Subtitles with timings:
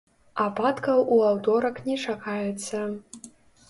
[0.45, 2.77] Ападкаў у аўторак не чакаецца.